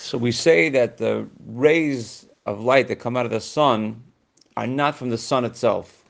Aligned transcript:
So 0.00 0.16
we 0.16 0.32
say 0.32 0.70
that 0.70 0.96
the 0.96 1.28
rays 1.46 2.26
of 2.46 2.62
light 2.62 2.88
that 2.88 2.96
come 2.96 3.18
out 3.18 3.26
of 3.26 3.32
the 3.32 3.40
sun 3.40 4.02
are 4.56 4.66
not 4.66 4.96
from 4.96 5.10
the 5.10 5.18
sun 5.18 5.44
itself, 5.44 6.04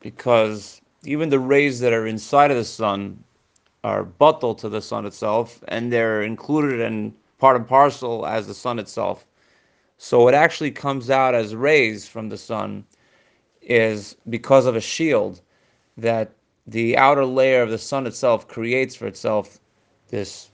because 0.00 0.82
even 1.06 1.30
the 1.30 1.38
rays 1.38 1.80
that 1.80 1.94
are 1.94 2.06
inside 2.06 2.50
of 2.50 2.58
the 2.58 2.66
sun 2.66 3.24
are 3.82 4.04
bottled 4.04 4.58
to 4.58 4.68
the 4.68 4.82
sun 4.82 5.06
itself, 5.06 5.64
and 5.68 5.90
they're 5.90 6.20
included 6.20 6.80
in 6.80 7.14
part 7.38 7.56
and 7.56 7.66
parcel 7.66 8.26
as 8.26 8.46
the 8.46 8.52
sun 8.52 8.78
itself. 8.78 9.24
So 9.96 10.22
what 10.22 10.34
actually 10.34 10.70
comes 10.70 11.08
out 11.08 11.34
as 11.34 11.54
rays 11.54 12.06
from 12.06 12.28
the 12.28 12.36
sun 12.36 12.84
is 13.62 14.16
because 14.28 14.66
of 14.66 14.76
a 14.76 14.82
shield 14.82 15.40
that 15.96 16.30
the 16.66 16.94
outer 16.98 17.24
layer 17.24 17.62
of 17.62 17.70
the 17.70 17.78
sun 17.78 18.06
itself 18.06 18.46
creates 18.48 18.94
for 18.94 19.06
itself 19.06 19.58
this 20.08 20.50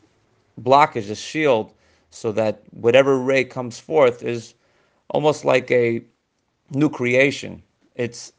blockage, 0.63 1.09
this 1.09 1.19
shield, 1.19 1.73
so 2.17 2.33
that 2.33 2.63
whatever 2.71 3.19
ray 3.19 3.45
comes 3.45 3.79
forth 3.79 4.23
is 4.23 4.55
almost 5.11 5.45
like 5.45 5.71
a 5.71 6.03
new 6.71 6.89
creation. 6.89 7.63
It's 7.95 8.33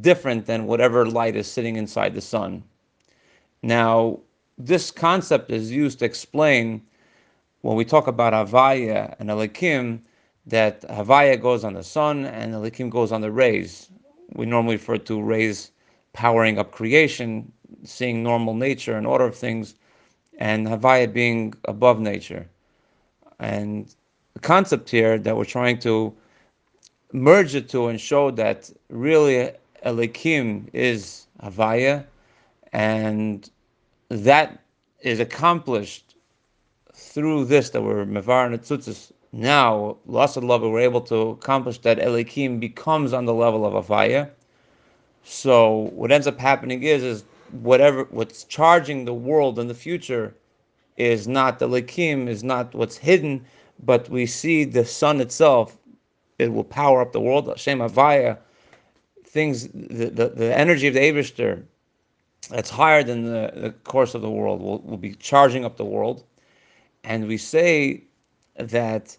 different 0.00 0.46
than 0.46 0.66
whatever 0.66 1.06
light 1.06 1.34
is 1.34 1.50
sitting 1.50 1.76
inside 1.76 2.14
the 2.14 2.20
sun. 2.20 2.62
Now, 3.62 4.20
this 4.58 4.90
concept 4.90 5.50
is 5.50 5.72
used 5.72 5.98
to 6.00 6.04
explain 6.04 6.82
when 7.62 7.76
we 7.76 7.84
talk 7.84 8.06
about 8.06 8.32
Havaya 8.32 9.16
and 9.18 9.28
Elikim, 9.30 10.00
that 10.46 10.82
Havaya 10.82 11.40
goes 11.40 11.64
on 11.64 11.72
the 11.72 11.82
sun 11.82 12.26
and 12.26 12.54
Elikim 12.54 12.90
goes 12.90 13.10
on 13.10 13.20
the 13.22 13.32
rays. 13.32 13.90
We 14.34 14.46
normally 14.46 14.76
refer 14.76 14.98
to 14.98 15.20
rays 15.20 15.72
powering 16.12 16.58
up 16.58 16.70
creation, 16.70 17.50
seeing 17.82 18.22
normal 18.22 18.54
nature 18.54 18.96
and 18.96 19.06
order 19.06 19.24
of 19.24 19.34
things, 19.34 19.74
and 20.38 20.66
Havaya 20.68 21.12
being 21.12 21.54
above 21.64 21.98
nature. 21.98 22.48
And 23.38 23.94
the 24.34 24.40
concept 24.40 24.90
here 24.90 25.18
that 25.18 25.36
we're 25.36 25.44
trying 25.44 25.78
to 25.80 26.14
merge 27.12 27.54
it 27.54 27.68
to 27.70 27.88
and 27.88 28.00
show 28.00 28.30
that 28.32 28.70
really 28.88 29.52
Elikim 29.84 30.68
is 30.72 31.26
Havaya, 31.42 32.04
and 32.72 33.48
that 34.08 34.60
is 35.00 35.20
accomplished 35.20 36.16
through 36.94 37.44
this 37.44 37.70
that 37.70 37.82
we're 37.82 38.04
Mevar 38.04 38.50
Netzutzis 38.50 39.12
now, 39.32 39.98
lost 40.06 40.38
love, 40.38 40.62
we're 40.62 40.80
able 40.80 41.02
to 41.02 41.30
accomplish 41.30 41.78
that 41.80 41.98
Elikim 41.98 42.58
becomes 42.58 43.12
on 43.12 43.26
the 43.26 43.34
level 43.34 43.66
of 43.66 43.86
Havaya. 43.86 44.30
So 45.24 45.90
what 45.94 46.10
ends 46.10 46.26
up 46.26 46.38
happening 46.38 46.82
is 46.82 47.02
is 47.02 47.24
whatever 47.50 48.04
what's 48.04 48.44
charging 48.44 49.04
the 49.04 49.12
world 49.12 49.58
in 49.58 49.68
the 49.68 49.74
future 49.74 50.34
is 50.96 51.28
not 51.28 51.58
the 51.58 51.68
Elikim, 51.68 52.28
is 52.28 52.42
not 52.42 52.74
what's 52.74 52.96
hidden, 52.96 53.44
but 53.84 54.08
we 54.08 54.26
see 54.26 54.64
the 54.64 54.84
sun 54.84 55.20
itself. 55.20 55.76
It 56.38 56.52
will 56.52 56.64
power 56.64 57.00
up 57.00 57.12
the 57.12 57.20
world. 57.20 57.48
Hashem 57.48 57.78
Havaya, 57.78 58.38
things 59.24 59.68
the, 59.68 60.06
the, 60.10 60.28
the 60.28 60.56
energy 60.56 60.86
of 60.86 60.94
the 60.94 61.00
Abishter 61.00 61.62
that's 62.50 62.70
higher 62.70 63.02
than 63.02 63.24
the, 63.24 63.52
the 63.54 63.70
course 63.84 64.14
of 64.14 64.22
the 64.22 64.30
world 64.30 64.60
will, 64.60 64.78
will 64.80 64.96
be 64.96 65.14
charging 65.14 65.64
up 65.64 65.76
the 65.76 65.84
world. 65.84 66.24
And 67.04 67.26
we 67.26 67.36
say 67.36 68.02
that 68.56 69.16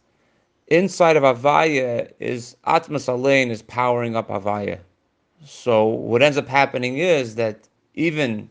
inside 0.68 1.16
of 1.18 1.24
Avaya 1.24 2.12
is 2.20 2.56
Atmas 2.66 3.08
Alein 3.08 3.50
is 3.50 3.62
powering 3.62 4.16
up 4.16 4.30
Avaya. 4.30 4.80
So 5.46 5.86
what 5.86 6.22
ends 6.22 6.38
up 6.38 6.48
happening 6.48 6.98
is 6.98 7.36
that 7.36 7.68
even 7.94 8.50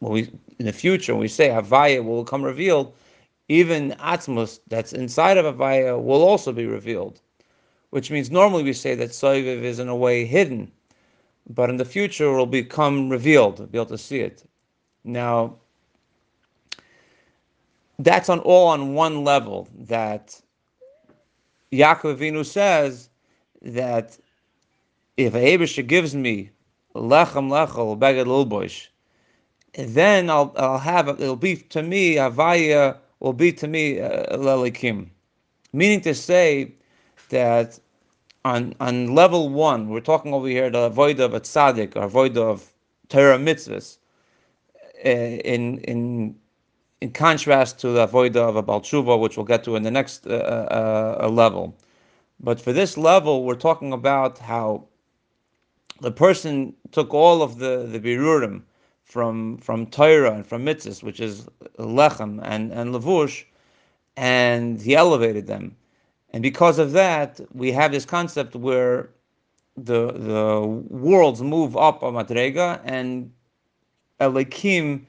when 0.00 0.12
we 0.12 0.30
in 0.58 0.66
the 0.66 0.72
future 0.72 1.14
when 1.14 1.20
we 1.20 1.28
say 1.28 1.48
Havaya 1.48 2.04
will 2.04 2.24
come 2.24 2.42
revealed, 2.42 2.94
even 3.48 3.92
Atmos 3.92 4.60
that's 4.68 4.92
inside 4.92 5.36
of 5.36 5.44
Havaya 5.44 6.02
will 6.02 6.22
also 6.22 6.52
be 6.52 6.66
revealed. 6.66 7.20
Which 7.90 8.10
means 8.10 8.30
normally 8.30 8.64
we 8.64 8.72
say 8.72 8.94
that 8.96 9.10
Soiviv 9.10 9.62
is 9.62 9.78
in 9.78 9.88
a 9.88 9.96
way 9.96 10.24
hidden, 10.24 10.70
but 11.48 11.70
in 11.70 11.76
the 11.76 11.84
future 11.84 12.32
will 12.32 12.46
become 12.46 13.08
revealed, 13.08 13.70
be 13.70 13.78
able 13.78 13.86
to 13.86 13.98
see 13.98 14.20
it. 14.20 14.44
Now 15.04 15.56
that's 17.98 18.28
on 18.28 18.40
all 18.40 18.68
on 18.68 18.94
one 18.94 19.24
level 19.24 19.68
that 19.78 20.38
Yaakov 21.72 22.16
Avinu 22.16 22.44
says 22.44 23.08
that 23.62 24.18
if 25.16 25.32
Abisha 25.32 25.86
gives 25.86 26.14
me 26.14 26.50
lechem 26.94 27.48
lechel 27.48 27.98
beged 27.98 28.26
lulbosh, 28.26 28.88
then 29.76 30.30
I'll 30.30 30.52
I'll 30.56 30.78
have 30.78 31.08
it'll 31.08 31.36
be 31.36 31.56
to 31.56 31.82
me 31.82 32.14
avaya 32.16 32.96
will 33.20 33.32
be 33.32 33.52
to 33.52 33.68
me 33.68 34.00
uh, 34.00 34.36
lelikim, 34.36 35.08
meaning 35.72 36.00
to 36.02 36.14
say 36.14 36.72
that 37.28 37.78
on 38.44 38.74
on 38.80 39.14
level 39.14 39.48
one 39.48 39.88
we're 39.88 40.00
talking 40.00 40.32
over 40.32 40.48
here 40.48 40.70
the 40.70 40.82
avoid 40.82 41.20
of 41.20 41.34
a 41.34 41.40
tzaddik 41.40 41.94
or 41.96 42.04
avoid 42.04 42.36
of 42.38 42.72
Torah 43.08 43.38
mitzvahs 43.38 43.98
uh, 45.04 45.08
in 45.08 45.78
in 45.80 46.34
in 47.02 47.10
contrast 47.12 47.78
to 47.80 47.88
the 47.90 48.06
avoida 48.06 48.36
of 48.36 48.56
a 48.56 48.62
balchuva, 48.62 49.20
which 49.20 49.36
we'll 49.36 49.44
get 49.44 49.62
to 49.64 49.76
in 49.76 49.82
the 49.82 49.90
next 49.90 50.26
uh, 50.26 50.30
uh, 50.30 51.24
uh, 51.24 51.28
level. 51.28 51.76
But 52.40 52.60
for 52.60 52.72
this 52.72 52.96
level, 52.96 53.44
we're 53.44 53.54
talking 53.54 53.92
about 53.92 54.38
how 54.38 54.84
the 56.00 56.10
person 56.10 56.74
took 56.92 57.12
all 57.12 57.42
of 57.42 57.58
the 57.58 57.86
the 57.90 58.00
birurim 58.00 58.62
from 59.06 59.56
from 59.58 59.86
Torah 59.86 60.32
and 60.32 60.46
from 60.46 60.66
mitzvahs, 60.66 61.02
which 61.02 61.20
is 61.20 61.48
lechem 61.78 62.40
and 62.42 62.72
and 62.72 62.94
levush, 62.94 63.44
and 64.16 64.82
he 64.82 64.94
elevated 64.94 65.46
them. 65.46 65.76
And 66.30 66.42
because 66.42 66.78
of 66.78 66.92
that, 66.92 67.40
we 67.54 67.72
have 67.72 67.92
this 67.92 68.04
concept 68.04 68.54
where 68.54 69.08
the 69.76 70.12
the 70.12 70.66
worlds 70.90 71.40
move 71.40 71.76
up 71.76 72.02
a 72.02 72.10
madrega 72.10 72.80
and 72.84 73.32
elikim 74.20 75.06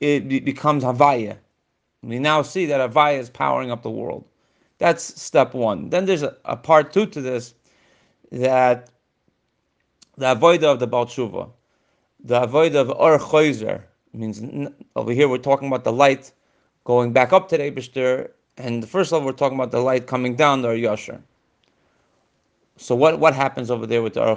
it 0.00 0.44
becomes 0.44 0.82
Havaya. 0.82 1.38
We 2.02 2.18
now 2.18 2.42
see 2.42 2.66
that 2.66 2.90
Havaya 2.90 3.18
is 3.18 3.30
powering 3.30 3.70
up 3.70 3.82
the 3.82 3.90
world. 3.90 4.24
That's 4.78 5.20
step 5.20 5.54
one. 5.54 5.90
Then 5.90 6.06
there's 6.06 6.24
a, 6.24 6.36
a 6.44 6.56
part 6.56 6.92
two 6.92 7.06
to 7.06 7.20
this 7.20 7.54
that 8.32 8.90
the 10.16 10.32
avoid 10.32 10.64
of 10.64 10.80
the 10.80 10.88
Balshuva, 10.88 11.50
the 12.24 12.40
avoid 12.42 12.74
of 12.74 12.90
Or 12.90 13.18
Choizer, 13.18 13.82
means 14.12 14.42
over 14.94 15.12
here 15.12 15.28
we're 15.28 15.38
talking 15.38 15.68
about 15.68 15.84
the 15.84 15.92
light 15.92 16.32
going 16.84 17.12
back 17.12 17.32
up 17.32 17.48
to 17.48 17.56
the 17.56 17.70
Eibishter, 17.70 18.30
and 18.56 18.82
the 18.82 18.86
first 18.86 19.12
level 19.12 19.26
we're 19.26 19.32
talking 19.32 19.58
about 19.58 19.70
the 19.70 19.80
light 19.80 20.06
coming 20.06 20.36
down 20.36 20.62
to 20.62 20.68
the 20.68 20.74
Yasher. 20.74 21.20
So 22.76 22.94
what, 22.94 23.18
what 23.18 23.34
happens 23.34 23.70
over 23.70 23.86
there 23.86 24.02
with 24.02 24.14
the 24.14 24.22
Or 24.22 24.36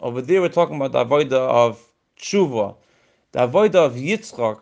Over 0.00 0.22
there 0.22 0.40
we're 0.40 0.48
talking 0.48 0.76
about 0.76 0.92
the 0.92 1.00
avoid 1.00 1.32
of 1.32 1.84
Tshuva, 2.18 2.74
the 3.32 3.44
avoid 3.44 3.74
of 3.76 3.94
Yitzchak, 3.94 4.60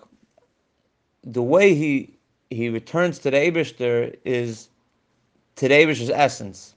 the 1.24 1.42
way 1.42 1.74
he 1.74 2.14
he 2.50 2.68
returns 2.68 3.18
to 3.20 3.30
the 3.30 3.36
Abishter 3.36 4.16
is 4.24 4.68
to 5.56 5.68
the 5.68 5.74
Abishter's 5.74 6.10
essence. 6.10 6.74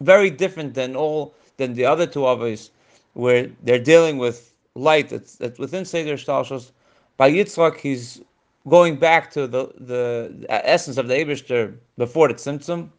Very 0.00 0.28
different 0.28 0.74
than 0.74 0.94
all 0.94 1.34
than 1.56 1.72
the 1.74 1.86
other 1.86 2.06
two 2.06 2.26
others, 2.26 2.70
where 3.14 3.48
they're 3.62 3.78
dealing 3.78 4.18
with 4.18 4.52
light 4.76 5.08
that's, 5.08 5.36
that's 5.36 5.58
within 5.58 5.84
Seder 5.84 6.16
Stalshos. 6.16 6.72
By 7.16 7.30
Yitzchak, 7.30 7.78
he's 7.78 8.20
going 8.68 8.96
back 8.96 9.30
to 9.32 9.46
the, 9.46 9.72
the 9.78 10.46
essence 10.48 10.98
of 10.98 11.08
the 11.08 11.14
Abishter 11.14 11.74
before 11.96 12.28
the 12.28 12.34
Tzimtzum, 12.34 12.90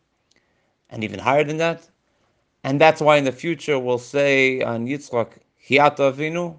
and 0.90 1.04
even 1.04 1.20
higher 1.20 1.44
than 1.44 1.58
that. 1.58 1.88
And 2.64 2.82
that's 2.82 3.02
why 3.02 3.18
in 3.18 3.24
the 3.26 3.32
future 3.32 3.78
we'll 3.78 4.00
say 4.00 4.62
on 4.62 4.88
Yitzchak, 4.88 5.34
Hiata 5.70 6.14
Avinu, 6.14 6.58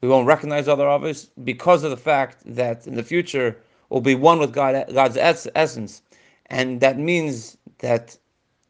we 0.00 0.08
won't 0.08 0.26
recognize 0.26 0.68
other 0.68 0.88
others 0.88 1.30
because 1.44 1.84
of 1.84 1.90
the 1.90 1.96
fact 1.96 2.38
that 2.44 2.86
in 2.86 2.96
the 2.96 3.02
future 3.02 3.56
we'll 3.88 4.00
be 4.00 4.16
one 4.16 4.38
with 4.38 4.52
God, 4.52 4.84
God's 4.92 5.16
essence, 5.16 6.02
and 6.46 6.80
that 6.80 6.98
means 6.98 7.56
that 7.78 8.16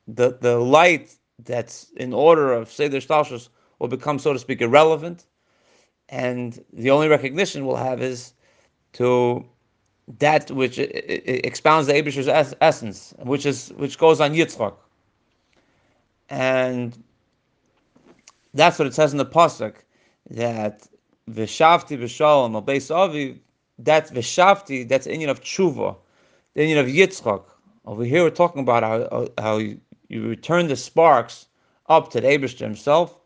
the 0.06 0.36
the 0.40 0.58
light 0.58 1.14
that's 1.44 1.90
in 1.96 2.12
order 2.12 2.52
of 2.52 2.70
Seder 2.70 2.98
Stalshus 2.98 3.48
will 3.78 3.88
become, 3.88 4.18
so 4.18 4.32
to 4.32 4.38
speak, 4.38 4.60
irrelevant, 4.60 5.26
and 6.12 6.62
the 6.74 6.90
only 6.90 7.08
recognition 7.08 7.66
we'll 7.66 7.74
have 7.76 8.02
is 8.02 8.34
to 8.92 9.44
that 10.18 10.50
which 10.50 10.78
expounds 10.78 11.86
the 11.86 11.94
Abishter's 11.94 12.54
essence, 12.60 13.14
which 13.20 13.46
is 13.46 13.72
which 13.76 13.98
goes 13.98 14.20
on 14.20 14.34
Yitzchak, 14.34 14.74
and 16.28 17.02
that's 18.52 18.78
what 18.78 18.86
it 18.86 18.94
says 18.94 19.12
in 19.12 19.18
the 19.18 19.24
pasuk 19.26 19.76
that 20.30 20.86
V'shavti 21.30 21.96
v'shalom 21.98 22.54
al 22.54 22.62
beis 22.62 22.90
aviv, 22.90 23.38
that's 23.78 24.10
v'shavti, 24.10 24.86
that's 24.86 25.06
the 25.06 25.12
inyan 25.12 25.30
of 25.30 25.40
tshuva, 25.40 25.96
the 26.54 26.60
inyan 26.60 26.78
of 26.78 26.86
Yitzchak. 26.86 27.44
Over 27.86 28.04
here 28.04 28.22
we're 28.22 28.30
talking 28.30 28.60
about 28.60 28.82
how, 28.82 29.28
how 29.38 29.56
you, 29.56 29.80
you 30.08 30.28
return 30.28 30.68
the 30.68 30.76
sparks 30.76 31.46
up 31.88 32.10
to 32.10 32.20
the 32.20 32.28
Abishter 32.28 32.60
himself. 32.60 33.16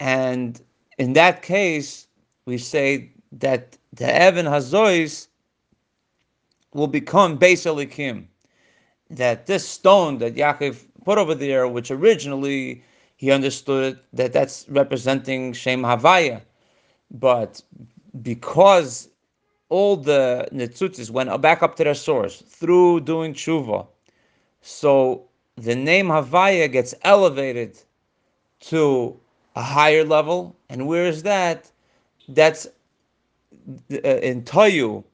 And 0.00 0.60
in 0.98 1.12
that 1.14 1.42
case, 1.42 2.06
we 2.46 2.58
say 2.58 3.10
that 3.32 3.76
the 3.92 4.12
Evan 4.12 4.46
Hazois 4.46 5.28
will 6.74 6.86
become 6.88 7.38
Beis 7.38 7.64
Elikim. 7.66 8.26
that 9.10 9.46
this 9.46 9.66
stone 9.66 10.18
that 10.18 10.34
Yaakov 10.34 10.84
put 11.04 11.16
over 11.18 11.34
there, 11.34 11.66
which 11.66 11.90
originally 11.90 12.82
he 13.16 13.30
understood 13.30 13.98
that 14.12 14.32
that's 14.32 14.68
representing 14.68 15.52
Shem 15.52 15.82
Havaya, 15.82 16.42
but 17.10 17.62
because 18.22 19.08
all 19.70 19.96
the 19.96 20.46
nitzutzis 20.52 21.10
went 21.10 21.40
back 21.40 21.62
up 21.62 21.76
to 21.76 21.84
their 21.84 21.94
source 21.94 22.42
through 22.42 23.00
doing 23.00 23.32
tshuva, 23.32 23.86
so 24.60 25.24
the 25.56 25.74
name 25.74 26.08
Havaya 26.08 26.70
gets 26.70 26.94
elevated 27.02 27.78
to 28.60 29.18
a 29.58 29.62
higher 29.62 30.04
level, 30.04 30.38
and 30.70 30.86
where 30.86 31.06
is 31.06 31.22
that? 31.24 31.70
That's 32.28 32.66
uh, 33.92 34.28
in 34.30 34.42
Tayu 34.42 35.04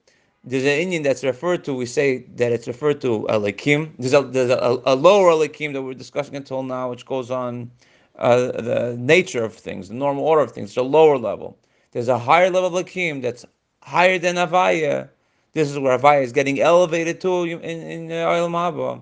there's 0.46 0.64
an 0.64 0.90
inyan 0.90 1.02
that's 1.02 1.24
referred 1.24 1.64
to. 1.64 1.74
We 1.74 1.86
say 1.86 2.18
that 2.36 2.52
it's 2.52 2.68
referred 2.68 3.00
to 3.00 3.26
Elikim. 3.30 3.92
There's 3.98 4.12
a 4.12 4.22
there's 4.22 4.50
a, 4.50 4.80
a 4.84 4.94
lower 4.94 5.30
Elikim 5.32 5.72
that 5.72 5.82
we're 5.82 5.94
discussing 5.94 6.36
until 6.36 6.62
now, 6.62 6.90
which 6.90 7.06
goes 7.06 7.30
on 7.30 7.70
uh, 8.18 8.52
the 8.52 8.96
nature 8.98 9.42
of 9.42 9.54
things, 9.54 9.88
the 9.88 9.94
normal 9.94 10.24
order 10.24 10.42
of 10.42 10.52
things. 10.52 10.70
It's 10.70 10.76
a 10.76 10.82
lower 10.82 11.16
level. 11.16 11.58
There's 11.92 12.08
a 12.08 12.18
higher 12.18 12.50
level 12.50 12.76
of 12.76 12.84
Elikim 12.84 13.22
that's 13.22 13.44
higher 13.82 14.18
than 14.18 14.36
Avaya. 14.36 15.08
This 15.52 15.70
is 15.70 15.78
where 15.78 15.98
Avaya 15.98 16.22
is 16.22 16.32
getting 16.32 16.60
elevated 16.60 17.20
to 17.22 17.44
in 17.44 17.60
in 17.60 18.12
Oil 18.12 18.48
Maba. 18.48 19.00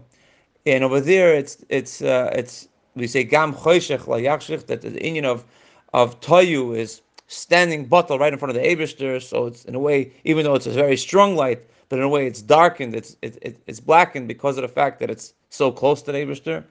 And 0.64 0.84
over 0.84 1.00
there, 1.00 1.34
it's 1.34 1.64
it's 1.68 2.02
uh, 2.02 2.30
it's 2.32 2.68
we 2.94 3.06
say 3.06 3.24
Gam 3.24 3.54
Choshech 3.54 4.06
La 4.06 4.18
that 4.18 4.82
the 4.82 4.90
inyan 4.90 5.24
of 5.24 5.44
of 5.92 6.20
Toyu 6.20 6.76
is 6.76 7.02
standing 7.26 7.86
bottle 7.86 8.18
right 8.18 8.32
in 8.32 8.38
front 8.38 8.56
of 8.56 8.62
the 8.62 8.68
Abishter. 8.68 9.22
So 9.22 9.46
it's 9.46 9.64
in 9.64 9.74
a 9.74 9.78
way, 9.78 10.12
even 10.24 10.44
though 10.44 10.54
it's 10.54 10.66
a 10.66 10.70
very 10.70 10.96
strong 10.96 11.36
light, 11.36 11.62
but 11.88 11.98
in 11.98 12.04
a 12.04 12.08
way 12.08 12.26
it's 12.26 12.42
darkened, 12.42 12.94
it's 12.94 13.16
it, 13.22 13.38
it, 13.42 13.58
it's 13.66 13.80
blackened 13.80 14.28
because 14.28 14.56
of 14.58 14.62
the 14.62 14.68
fact 14.68 15.00
that 15.00 15.10
it's 15.10 15.34
so 15.50 15.70
close 15.70 16.02
to 16.02 16.12
the 16.12 16.18
Abishter. 16.18 16.64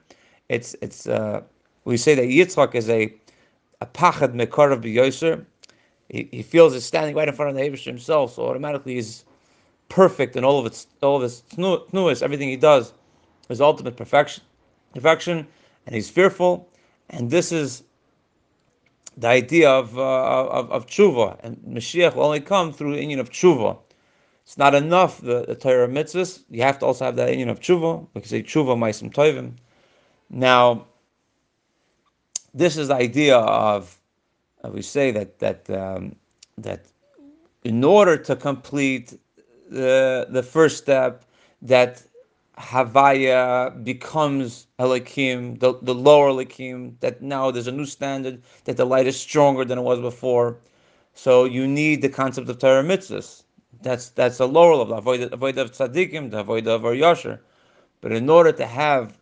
It's 0.48 0.74
it's 0.82 1.06
uh, 1.06 1.42
we 1.84 1.96
say 1.96 2.14
that 2.14 2.24
Yitzchak 2.24 2.74
is 2.74 2.88
a 2.88 3.14
a 3.80 3.86
pachad 3.86 4.34
mekar 4.34 4.72
of 4.72 4.80
B'yoser. 4.80 5.44
He, 6.08 6.28
he 6.30 6.42
feels 6.42 6.74
it's 6.74 6.84
standing 6.84 7.16
right 7.16 7.28
in 7.28 7.34
front 7.34 7.50
of 7.50 7.56
the 7.56 7.62
Abishter 7.62 7.86
himself, 7.86 8.34
so 8.34 8.46
automatically 8.46 8.94
he's 8.94 9.24
perfect 9.88 10.36
in 10.36 10.44
all 10.44 10.58
of 10.58 10.66
its 10.66 10.86
all 11.02 11.16
of 11.16 11.22
his 11.22 11.42
tnuis, 11.54 12.22
everything 12.22 12.48
he 12.48 12.56
does, 12.56 12.92
his 13.48 13.60
ultimate 13.60 13.96
perfection, 13.96 14.42
perfection, 14.94 15.46
and 15.86 15.94
he's 15.94 16.10
fearful. 16.10 16.68
And 17.10 17.30
this 17.30 17.52
is 17.52 17.82
the 19.16 19.28
idea 19.28 19.70
of, 19.70 19.98
uh, 19.98 20.46
of, 20.46 20.70
of 20.70 20.86
tshuva, 20.86 21.38
and 21.42 21.56
Mashiach 21.58 22.14
will 22.14 22.24
only 22.24 22.40
come 22.40 22.72
through 22.72 22.94
the 22.94 23.00
union 23.00 23.20
of 23.20 23.30
tshuva. 23.30 23.78
It's 24.44 24.58
not 24.58 24.74
enough, 24.74 25.20
the, 25.20 25.44
the 25.46 25.54
Torah 25.54 25.88
mitzvahs, 25.88 26.42
you 26.50 26.62
have 26.62 26.78
to 26.80 26.86
also 26.86 27.04
have 27.04 27.16
that 27.16 27.30
union 27.30 27.48
of 27.48 27.60
tshuva. 27.60 28.06
We 28.14 28.22
can 28.22 28.28
say 28.28 28.42
tshuva 28.42 28.76
maisim 28.76 29.12
toivim. 29.12 29.52
Now, 30.30 30.86
this 32.54 32.76
is 32.76 32.88
the 32.88 32.94
idea 32.94 33.36
of, 33.36 33.98
uh, 34.64 34.70
we 34.70 34.82
say 34.82 35.10
that, 35.10 35.38
that, 35.38 35.68
um, 35.70 36.16
that 36.58 36.86
in 37.64 37.84
order 37.84 38.16
to 38.16 38.34
complete 38.34 39.18
the, 39.70 40.26
the 40.30 40.42
first 40.42 40.78
step, 40.78 41.24
that 41.62 42.02
Havaya 42.58 43.82
becomes 43.82 44.66
Elikim, 44.78 45.58
the, 45.60 45.78
the 45.82 45.94
lower 45.94 46.30
Elikim, 46.30 46.98
that 47.00 47.22
now 47.22 47.50
there's 47.50 47.66
a 47.66 47.72
new 47.72 47.86
standard, 47.86 48.42
that 48.64 48.76
the 48.76 48.84
light 48.84 49.06
is 49.06 49.18
stronger 49.18 49.64
than 49.64 49.78
it 49.78 49.82
was 49.82 50.00
before. 50.00 50.58
So 51.14 51.44
you 51.44 51.66
need 51.66 52.02
the 52.02 52.08
concept 52.08 52.48
of 52.48 52.58
Torah 52.58 52.82
mitzvahs. 52.82 53.44
That's 53.82 54.10
that's 54.10 54.38
a 54.38 54.46
lower 54.46 54.76
level, 54.76 54.94
avoid 54.94 55.58
of 55.58 55.72
tzaddikim, 55.72 56.30
the 56.30 56.40
avoid 56.40 56.68
of 56.68 56.82
yasher. 56.82 57.40
But 58.00 58.12
in 58.12 58.28
order 58.28 58.52
to 58.52 58.66
have 58.66 59.18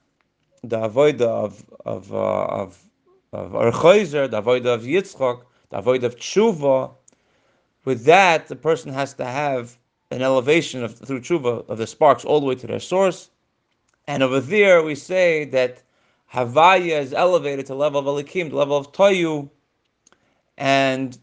the 0.63 0.83
avoid 0.83 1.23
of 1.23 1.65
of 1.87 2.13
uh, 2.13 2.45
of 2.47 2.85
of 3.33 3.55
Or 3.55 3.71
Choizer, 3.71 4.31
the 4.31 4.39
avoid 4.39 4.67
of 4.67 4.83
Yitzchak, 4.83 5.43
the 5.71 5.79
avoid 5.79 6.05
of 6.05 6.17
tshuva, 6.17 6.93
with 7.85 8.05
that 8.05 8.49
the 8.49 8.57
person 8.57 8.93
has 8.93 9.15
to 9.15 9.25
have 9.25 9.79
an 10.11 10.23
elevation 10.23 10.83
of 10.83 10.97
through 10.99 11.21
tshuva 11.21 11.69
of 11.69 11.79
the 11.79 11.87
sparks 11.87 12.25
all 12.25 12.41
the 12.41 12.47
way 12.47 12.55
to 12.55 12.67
their 12.67 12.81
source. 12.81 13.31
And 14.07 14.23
over 14.23 14.41
there 14.41 14.83
we 14.83 14.95
say 14.95 15.45
that 15.47 15.83
Havaya 16.33 17.01
is 17.01 17.13
elevated 17.13 17.67
to 17.67 17.75
level 17.75 18.01
of 18.01 18.07
Elikim, 18.07 18.51
the 18.51 18.57
level 18.57 18.77
of 18.77 18.93
Toyu, 18.93 19.51
and 20.59 21.19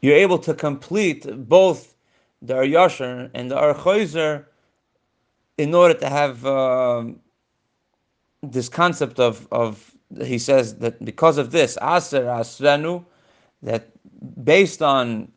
you're 0.00 0.16
able 0.16 0.38
to 0.38 0.54
complete 0.54 1.26
both 1.48 1.94
the 2.42 2.54
Aryashar 2.54 3.30
and 3.34 3.50
the 3.50 3.56
Archoizer 3.56 4.46
in 5.58 5.74
order 5.74 5.94
to 5.94 6.08
have 6.08 6.44
um, 6.46 7.20
this 8.42 8.68
concept 8.68 9.20
of, 9.20 9.46
of 9.52 9.94
he 10.24 10.38
says 10.38 10.76
that 10.76 11.04
because 11.04 11.38
of 11.38 11.50
this, 11.50 11.76
Aser 11.82 12.24
Asrenu, 12.24 13.04
that 13.62 13.90
based 14.42 14.82
on 14.82 15.30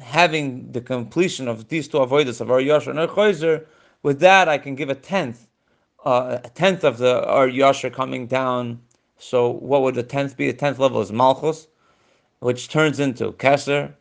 having 0.00 0.70
the 0.72 0.80
completion 0.80 1.48
of 1.48 1.68
these 1.68 1.88
two 1.88 1.98
avoidance 1.98 2.40
of 2.40 2.50
our 2.50 2.60
Yasher 2.60 2.88
and 2.88 2.98
our 2.98 3.06
Chayzer, 3.08 3.66
with 4.02 4.20
that 4.20 4.48
I 4.48 4.58
can 4.58 4.74
give 4.74 4.88
a 4.88 4.94
tenth, 4.94 5.46
uh, 6.04 6.38
a 6.42 6.48
tenth 6.50 6.84
of 6.84 6.98
the 6.98 7.26
our 7.26 7.48
Yasher 7.48 7.92
coming 7.92 8.26
down. 8.26 8.80
So 9.18 9.50
what 9.50 9.82
would 9.82 9.94
the 9.94 10.02
tenth 10.02 10.36
be? 10.36 10.46
The 10.46 10.56
tenth 10.56 10.78
level 10.78 11.00
is 11.00 11.12
Malchus, 11.12 11.68
which 12.40 12.68
turns 12.68 12.98
into 13.00 13.32
Keser 13.32 13.92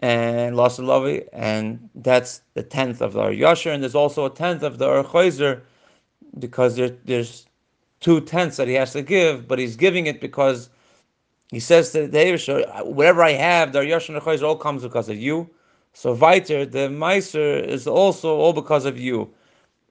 and 0.00 0.56
Lasalavi, 0.56 1.26
and 1.32 1.88
that's 1.94 2.42
the 2.54 2.62
tenth 2.62 3.00
of 3.00 3.14
the 3.14 3.20
our 3.20 3.30
Yasher, 3.30 3.72
and 3.72 3.82
there's 3.82 3.94
also 3.94 4.26
a 4.26 4.30
tenth 4.30 4.62
of 4.62 4.78
the 4.78 4.88
our 4.88 5.04
Chayzer, 5.04 5.62
because 6.38 6.76
there, 6.76 6.90
there's 7.04 7.46
two 8.00 8.20
tenths 8.20 8.56
that 8.56 8.68
he 8.68 8.74
has 8.74 8.92
to 8.92 9.02
give, 9.02 9.48
but 9.48 9.58
he's 9.58 9.76
giving 9.76 10.06
it 10.06 10.20
because 10.20 10.68
he 11.50 11.60
says 11.60 11.92
to 11.92 12.08
the 12.08 12.82
whatever 12.84 13.22
I 13.22 13.32
have, 13.32 13.72
the 13.72 13.80
Yashin 13.80 14.20
Chayz 14.20 14.42
all 14.42 14.56
comes 14.56 14.82
because 14.82 15.08
of 15.08 15.16
you. 15.16 15.48
So 15.92 16.14
Viter, 16.14 16.70
the 16.70 16.88
Meiser 16.88 17.64
is 17.64 17.86
also 17.86 18.36
all 18.36 18.52
because 18.52 18.84
of 18.84 18.98
you. 18.98 19.32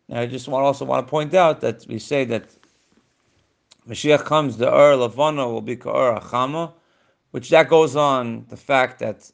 And 0.10 0.20
I 0.20 0.26
just 0.28 0.48
want 0.48 0.66
also 0.66 0.86
want 0.86 1.08
to 1.08 1.10
point 1.10 1.34
out 1.34 1.62
that 1.62 1.86
we 1.88 1.98
say 1.98 2.26
that 2.26 2.46
Mashiach 3.88 4.26
comes, 4.26 4.58
the 4.58 4.68
Ur 4.68 4.96
Lavana 4.98 5.52
will 5.52 5.62
be 5.62 5.76
Ur 5.76 6.20
Achama, 6.20 6.74
which 7.32 7.50
that 7.50 7.70
goes 7.70 7.96
on 7.96 8.46
the 8.50 8.58
fact 8.58 9.00
that 9.00 9.32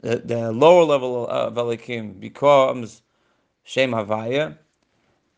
the, 0.00 0.18
the 0.18 0.52
lower 0.52 0.84
level 0.84 1.28
of 1.28 1.54
Elikim 1.54 2.18
becomes 2.20 3.02
Shem 3.64 3.92
Havaya, 3.92 4.58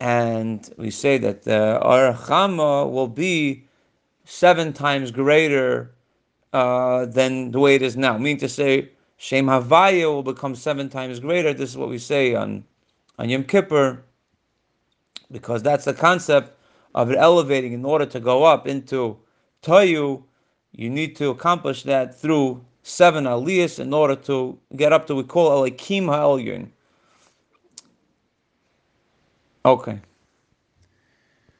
and 0.01 0.71
we 0.79 0.91
say 0.91 1.19
that 1.19 1.43
the 1.43 1.77
Ur 1.77 2.15
Achama 2.15 2.91
will 2.91 3.09
be 3.09 3.67
seven 4.25 4.73
times 4.73 5.11
greater 5.11 5.93
uh, 6.53 7.07
than 7.07 7.51
the 7.51 7.59
way 7.59 7.75
it 7.75 7.83
is 7.83 7.97
now. 7.97 8.17
Meaning 8.17 8.39
to 8.39 8.49
say, 8.49 8.91
Shem 9.17 9.47
Havaya 9.47 10.05
will 10.05 10.23
become 10.23 10.55
seven 10.55 10.89
times 10.89 11.21
greater. 11.21 11.53
This 11.53 11.71
is 11.71 11.77
what 11.77 11.89
we 11.89 11.99
say 11.99 12.35
on, 12.35 12.65
on 13.19 13.29
Yom 13.29 13.45
Kippur, 13.45 14.03
because 15.31 15.63
that's 15.63 15.85
the 15.85 15.95
concept 15.95 16.59
of 16.95 17.11
it 17.11 17.17
elevating. 17.19 17.73
In 17.73 17.85
order 17.85 18.07
to 18.07 18.21
go 18.21 18.45
up 18.45 18.67
into 18.67 19.17
Toyu, 19.63 20.23
you 20.73 20.91
need 20.91 21.17
to 21.17 21.31
accomplish 21.31 21.83
that 21.85 22.19
through 22.19 22.65
seven 22.83 23.25
aliyahs 23.25 23.79
in 23.79 23.95
order 23.95 24.15
to 24.15 24.59
get 24.77 24.93
up 24.93 25.07
to 25.07 25.15
we 25.15 25.23
call 25.23 25.63
Elikim 25.63 26.07
Ha'elyon. 26.07 26.69
Okay. 29.65 30.01